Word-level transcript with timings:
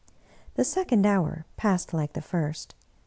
The 0.55 0.63
second 0.63 1.05
hour 1.05 1.45
passed 1.57 1.93
like 1.93 2.13
the 2.13 2.23
first. 2.23 2.73